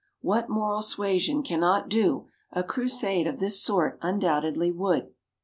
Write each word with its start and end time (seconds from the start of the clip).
What 0.21 0.49
moral 0.49 0.81
suasion 0.81 1.43
cannot 1.43 1.87
do, 1.87 2.25
a 2.51 2.63
crusade 2.63 3.27
of 3.27 3.37
this 3.37 3.61
sort 3.61 3.99
undoubtedly 4.01 4.71
would. 4.71 5.13